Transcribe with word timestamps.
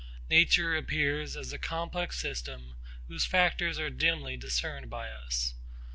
Nature 0.31 0.75
appears 0.75 1.35
as 1.37 1.53
a 1.53 1.59
complex 1.59 2.17
system 2.19 2.75
whose 3.07 3.23
factors 3.27 3.77
are 3.77 3.91
dimly 3.91 4.35
discerned 4.35 4.89
by 4.89 5.07
us. 5.11 5.53